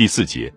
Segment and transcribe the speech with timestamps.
[0.00, 0.50] 第四节，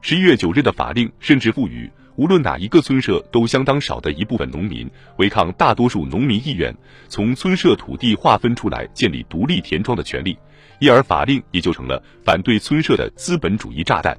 [0.00, 6.74] 十一月九日的法令甚至赋予，无论哪一个村社都相当少的一部分农民违抗大多数农民意愿，
[7.06, 10.36] 从村社土地划分出来建立独立田庄的权利，
[10.80, 14.18] 因而法令也就成了反对村社的资本主义炸弹。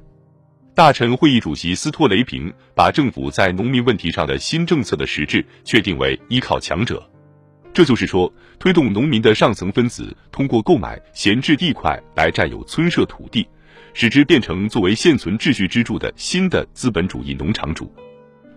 [0.74, 7.04] 大臣会议主席斯托雷平把政府在农民问题上的新政策的实质确定为依靠强者，
[7.74, 13.46] 这就是说，推动农民的上层分子通过购买闲置地块来占有村社土地，
[13.94, 17.94] 使之变成作为现存秩序支柱的新的资本主义农场主。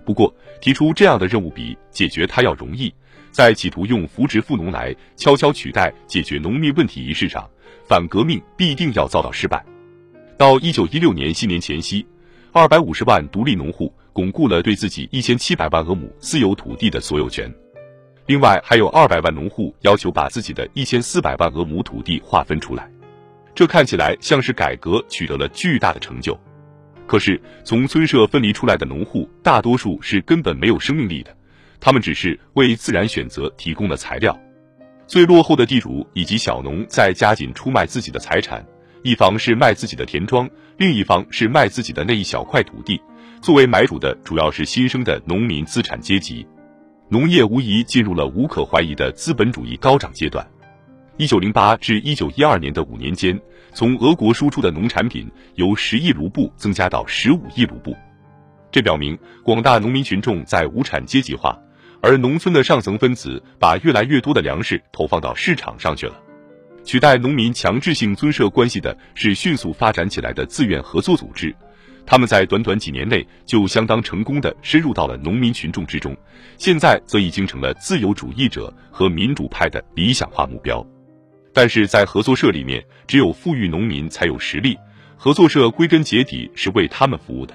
[0.05, 2.93] 不过，提出这样的任务比解决它要容易，
[3.31, 7.49] 在企图用扶植富农来悄悄取代解决农民问题一事上，
[7.89, 9.65] 反革命必定要遭到失败。
[10.37, 12.07] 到一九一六年新年前夕，
[12.53, 17.53] 二百五十万独立农户巩固了对自己一千七百万额亩私有土地的所有权。
[18.27, 22.89] 另外，还有二百万农户要求把自己的一千四百万额亩土地划分出来。
[23.57, 26.39] 这看起来像是改革取得了巨大的成就。
[27.07, 31.35] 可是，从村社分离出来的农户，大多数是根本没有生命力的，
[31.81, 34.39] 他们只是为自然选择提供了材料。
[35.07, 38.63] 最落后的地主以及小农在加紧出卖自己的财产。
[39.03, 43.01] 一方是卖自己的田庄，另一方是卖自己的那一小块土地。
[43.41, 46.45] 作为买主的主要是新生的农民资产阶级，
[47.09, 50.47] 农业无疑进入了无可怀疑的资本主义高涨阶段。
[51.19, 53.41] 一九零八至一九一二年的五年间，
[53.73, 57.97] 从俄国输出的农产品由十亿卢布增加到十五亿卢布，
[58.71, 61.59] 这表明广大农民群众在无产阶级化，
[62.03, 66.15] 而农村的上层分子把越来越多的粮食投放到市场上去了。
[66.85, 71.55] 取代农民强制性尊社关系的是迅速发展起来的自愿合作组织，
[72.05, 76.15] 他们在短短几年内就相当成功的深入到了农民群众之中，
[76.59, 80.87] 现在则已经成了自由主义者和民主派的理想化目标。
[81.57, 84.77] 但是在合作社里面，只有富裕农民才有实力，
[85.17, 87.55] 合作社归根结底是为他们服务的。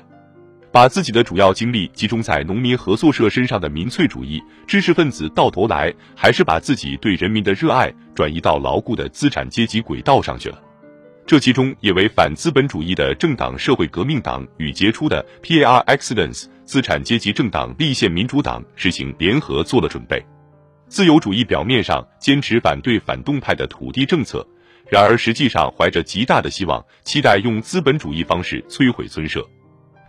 [0.72, 10.60] 把自己的主要精力集中在农民合作社身上的民粹主义知识分子，到头来还是把自己对人民的热爱转移到牢固的资产阶级轨道上去了。
[11.28, 20.26] 这其中也为反资本主义的政党社会革命党与杰出的 Par Excellence 资产阶级政党立宪民主党实行联合做了准备。
[20.92, 24.46] 自由主义表面上坚持反对反动派的土地政策，
[24.90, 29.42] 然而实际上怀着极大的希望，期待用资本主义方式摧毁村社。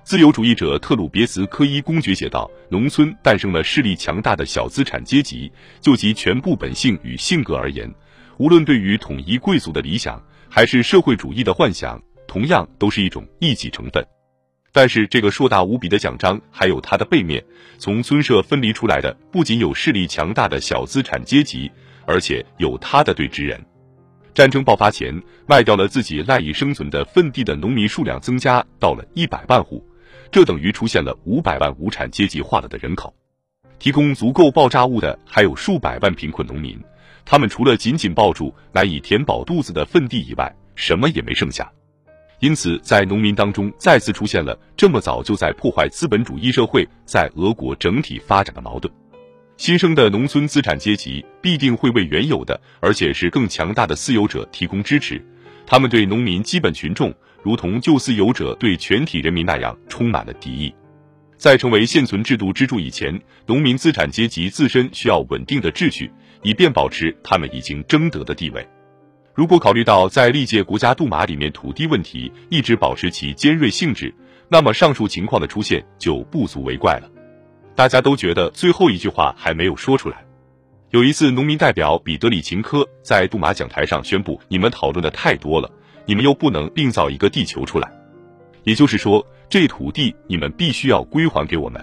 [0.02, 5.48] 自由主义者特鲁别茨科伊公爵写道：“农村诞生了势力强大的小资产阶级，
[5.80, 7.88] 就其全部本性与性格而言，
[8.38, 14.04] 无论对于统一贵族的理想，还是社会主义的幻想，同样都是一种异己成分。
[14.72, 17.44] 但是，这个硕大无比的奖章还有它的背面：
[17.76, 21.70] 从村社分离出来的不仅有势力强大的小资产阶级，
[22.06, 23.62] 而且有他的对职人。
[24.32, 29.86] 战争爆发前，卖掉了自己赖以生存的份地的农民数量增加到了一百万户。”
[30.32, 33.14] 这等于出现了五百万无产阶级化了的人口，
[33.78, 36.80] 提供足够爆炸物的还有数百万贫困农民，
[37.26, 41.70] 他们除了紧紧抱住难以填饱肚子的粪地以外，什么也没剩下。
[42.42, 48.92] 因此，在农民当中再次出现了这么早就在破坏资本主义社会在俄国整体发展的矛盾。
[49.56, 55.24] 新生的农村资产阶级必定会为原有的而且是更强大的私有者提供支持，
[55.64, 57.14] 他们对农民基本群众。
[57.44, 60.74] 如同旧私有者对全体人民那样充满了敌意，
[61.36, 63.16] 在成为现存制度支柱以前，
[63.46, 66.10] 农民资产阶级自身需要稳定的秩序，
[66.42, 68.66] 以便保持他们已经争得的地位。
[69.34, 74.14] 如果考虑到在历届国家杜马里面土地问题一直保持其尖锐性质，
[74.48, 77.10] 那么上述情况的出现就不足为怪了。
[77.74, 80.24] 大家都觉得最后一句话还没有说出来。
[80.90, 85.70] 有一次，农民代表彼得里琴科在杜马讲台上宣布：“你们讨论的太多了。”
[86.04, 87.88] 你们又不能另造一个地球出来，
[88.64, 91.80] 也就是说，这土地你们必须要归还给我们。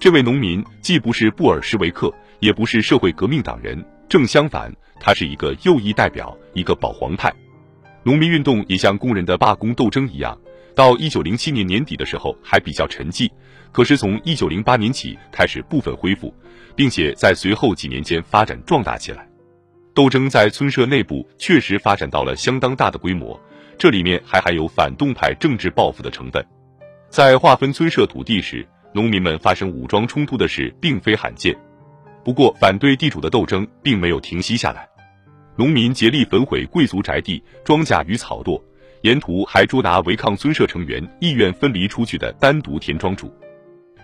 [0.00, 2.10] 这位农民既不是布尔什维克，
[2.40, 7.32] 也不是社会革命党人，正相反，他是一个右翼代表，一个保皇派。
[8.02, 10.38] 农民运动也像工人的罢工斗争一样，
[10.76, 13.30] 到一九零七年年底的时候还比较沉寂，
[13.72, 16.30] 可是从一九零八年起开始部分恢复，
[16.76, 19.26] 并且在随后几年间发展壮大起来。
[19.94, 23.40] 斗争在村社内部确实发展到了相当大的规模，
[23.78, 26.44] 这里面还含有反动派政治报复的成分。
[27.08, 31.56] 在划分村社土地时，农民们发生武装冲突的事并非罕见。
[32.24, 34.88] 不过，反对地主的斗争并没有停息下来，
[35.56, 38.62] 农民竭力焚毁贵族宅地、庄稼与草垛，
[39.02, 43.32] 沿途还捉拿违抗村社成员意愿分离出去的单独田庄主。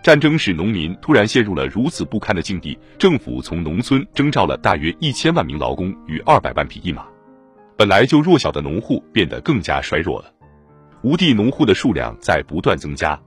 [0.03, 7.05] 战争使农民突然陷入了如此不堪的境地，政府从农村征召了大约一千万名劳工与二百万匹一马，
[7.76, 10.32] 本来就弱小的农户变得更加衰弱了。
[11.03, 13.19] 无地农户的数量在不断增加。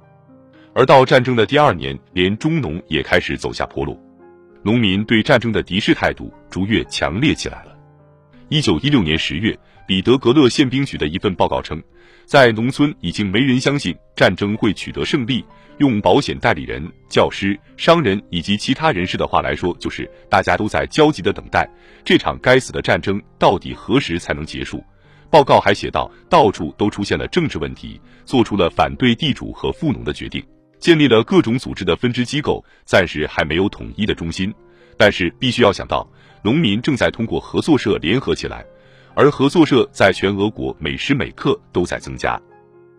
[0.73, 3.99] 而到战争的第二年，连中农也开始走下坡路，
[4.63, 7.75] 农民对战争的敌视态度逐月强烈起来了。
[8.49, 11.81] 一九一六年十月，彼得格勒宪兵局的一份报告称，
[12.25, 15.43] 在农村已经没人相信战争会取得胜利。
[15.77, 21.67] 用保险代理人、教师、商人以及其他人士的话来说，就是大家都在焦急的等待
[22.03, 24.83] 这场该死的战争到底何时才能结束。
[25.31, 30.43] 报告还写道，到处都出现了政治问题，做出了反对地主和富农的决定。
[30.81, 34.51] 建立了各种组织的分支机构，暂时还没有统一的中心，
[34.97, 36.05] 但是必须要想到，
[36.41, 38.65] 农民正在通过合作社联合起来，
[39.13, 42.41] 而合作社在全俄国每时每刻都在增加。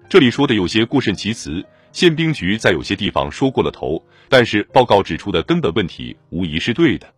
[0.08, 7.12] 这里说的有些过甚其词，宪兵局在有些地方说过了头，但是报告指出的根本问题无疑是对的。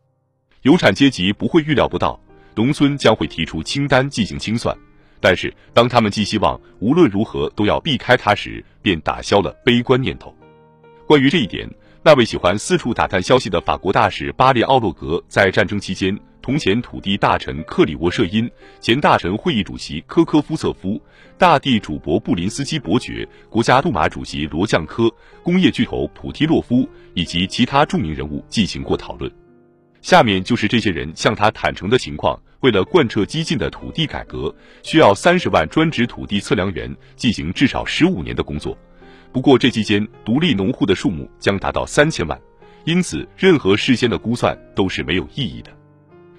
[0.62, 2.18] 有产阶级不会预料不到，
[2.54, 4.74] 农村将会提出清单进行清算。
[5.20, 10.34] 但是当他们寄希望无论如何都要避开它时，便打消了悲观念头。
[11.06, 11.68] 关于这一点，
[12.02, 20.98] 那位喜欢四处打探消息的法国大使巴列奥洛格在战争期间同前土地大臣克里沃舍因、前大臣会议主席科科夫策夫、
[21.36, 29.30] 大地主伯布林斯基伯爵、国家杜马主席罗将科、工业巨头普提洛夫以及其他著名人物进行过讨论。
[30.00, 38.76] 下面就是这些人向他坦诚的情况：为了贯彻激进的土地改革，需要三十万专职土地测量员进行至少十五年的工作。
[39.34, 42.40] 不过，这期间独立农户的数目将达到三千万，
[42.84, 45.72] 因此任何事先的估算都是没有意义的。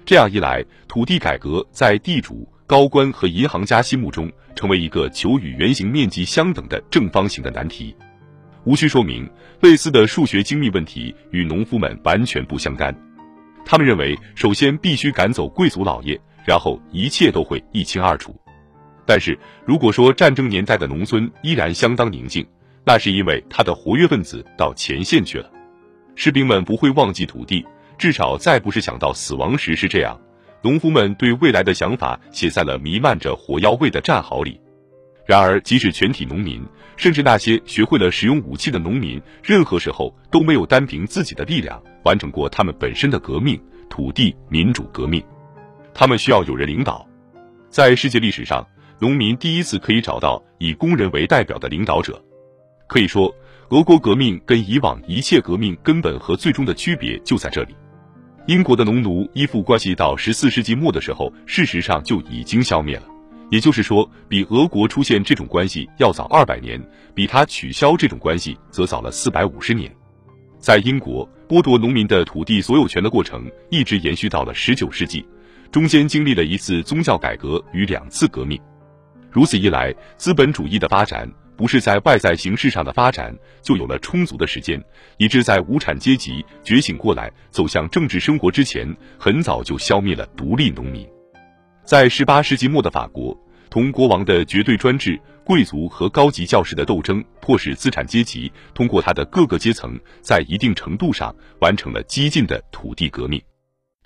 [0.06, 7.94] 这样一来，土地改革在地主、高官和银行家心目中成为一个求与原型面积相等的正方形的难题。
[8.64, 9.28] 无需说明，
[9.60, 12.96] 类似的数学精密问题与农夫们完全不相干。
[13.66, 18.34] 他们认为，首先必须赶走贵族老爷，然后一切都会一清二楚。
[19.04, 22.44] 但是，如果说战争年代的农村依然相当宁静，
[22.88, 25.50] 那是因为他的活跃分子到前线去了，
[26.14, 27.66] 士兵们不会忘记土地，
[27.98, 30.16] 至少再不是想到死亡时是这样。
[30.62, 34.60] 农夫们对未来的想法写在了弥漫着火药味的战壕里。
[35.26, 36.64] 然而，即使全体农民，
[36.96, 43.60] 甚至那些学会了使用武器的农民，任何时候都没有单凭自己的力量完成过他们本身的革命——
[43.90, 45.20] 土地民主革命。
[45.92, 47.04] 他们需要有人领导。
[47.68, 48.64] 在世界历史上，
[49.00, 52.22] 农民第一次可以找到以工人为代表的领导者。
[52.86, 53.34] 可以说，
[53.70, 57.74] 俄国革命跟以往一切革命根本和最终的区别就在这里。
[58.46, 63.02] 英国的农奴依附关系到十四世纪末的时候，事实上就已经消灭了，
[63.50, 66.80] 也就是说，比俄国出现这种关系要早二百年，
[67.12, 69.92] 比他取消这种关系则早了四百五十年。
[70.60, 75.26] 在英国，剥夺农民的土地所有权的过程一直延续到了十九世纪，
[75.72, 78.60] 中间经历了一次宗教改革与两次革命。
[79.30, 81.28] 如此一来，资本主义的发展。
[81.56, 84.82] 不是在外在形式上的发展，就有了充足的时间，
[85.16, 91.06] 以致在无产阶级觉醒过来、走向政治生活之前，很早就消灭了独立农民。
[91.84, 93.36] 在十八世纪末的法国，
[93.70, 103.40] 同国王的绝对专制、贵族和高级教士的斗争，迫使资产阶级通过他的各个阶层，在一定程度上完成了激进的土地革命。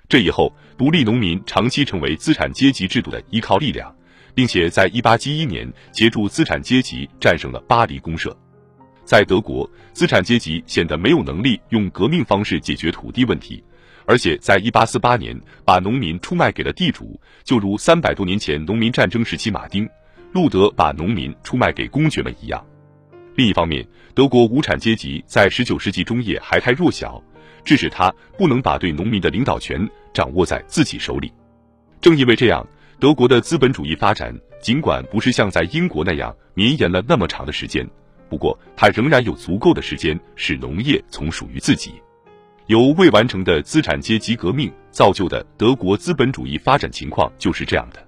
[0.07, 3.95] 这以后，独立农民长期成为资产阶级制度的依靠力量。
[4.33, 8.35] 并且在1871年协助资产阶级战胜了巴黎公社。
[9.03, 13.61] 在德国，资产阶级显得没有能力用革命方式解决土地问题，
[14.05, 19.85] 而且在1848年把农民出卖给了地主，就如三百多年前农民战争时期马丁·
[20.31, 22.65] 路德把农民出卖给公爵们一样。
[23.35, 27.21] 另一方面，德国无产阶级在19世纪中叶还太弱小，
[27.65, 31.33] 致使他不能把对农民的领导权掌握在自己手里。
[31.99, 32.65] 正因为这样。
[33.01, 34.31] 德国的资本主义发展，
[34.61, 37.83] 尽管不是像在英国那样绵延了那么长的时间，
[38.29, 41.93] 不过它仍然有足够的时间使农业从属于自己。
[42.67, 48.07] 由未完成的资产阶级革命造就的德国资本主义发展情况就是这样的。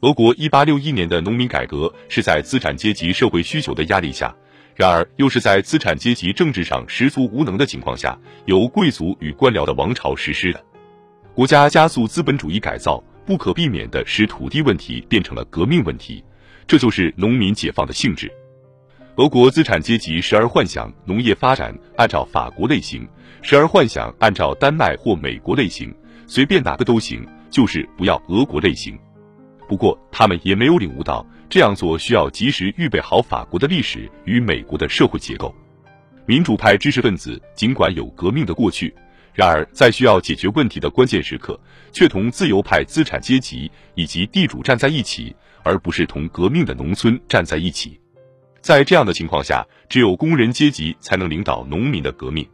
[0.00, 4.36] 俄国一八六一年的农民改革是在资产阶级社会需求的压力下，
[4.76, 10.62] 然而又是在资产阶级政治上十足无能的情况下，由贵族与官僚的王朝实施的。
[11.34, 13.02] 国家加速资本主义改造。
[13.30, 16.20] 不可避免地使土地问题变成了革命问题，
[16.66, 18.28] 这就是农民解放的性质。
[19.18, 23.08] 俄国资产阶级时而幻想农业发展按照法国类型，
[23.40, 25.94] 时而幻想按照丹麦或美国类型，
[26.26, 28.98] 随便哪个都行，就是不要俄国类型。
[29.68, 35.54] 不过，他们也没有领悟到这样做需要及时预备好法国的历史与美国的社会结构。
[36.26, 38.92] 民主派知识分子尽管有革命的过去。
[39.32, 41.58] 然而，在需要解决问题的关键时刻，
[41.92, 47.98] 却同自由派资产阶级以及地主站在一起，而不是同革命的农村站在一起。
[48.60, 52.46] 在这样的情况下，只有工人阶级才能领导农民的革命。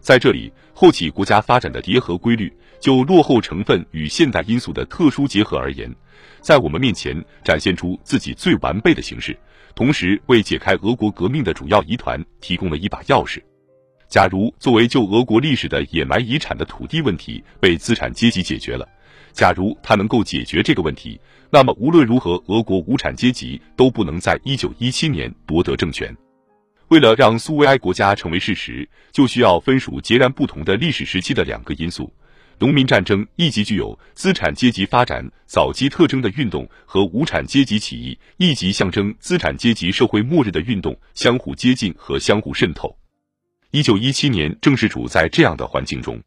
[0.00, 5.94] 在这里，后起国家发展的叠合规律，就落后成分与现代因素的特殊结合而言，
[6.40, 9.36] 在我们面前展现出自己最完备的形式，
[9.74, 13.42] 同时为解开俄国革命的主要疑团提供了一把钥匙。
[14.08, 18.88] 假如作为旧俄国历史的野蛮遗产的土地问题被资产阶级解决了，
[19.32, 21.20] 假如他能够解决这个问题，
[21.50, 26.16] 那么无论如何，俄国无产阶级都不能在一九一七年夺得政权。
[26.88, 32.08] 为了让苏维埃国家成为事实，就需要分属截然不同的历史时期的两个因素：
[32.60, 42.96] 农民战争一级具有资产阶级发展早期特征的运动和无产阶级起义一级象征资产阶级社会末日的运动相互接近和相互渗透。
[43.70, 46.22] 一九一七年正是处在这样的环境中。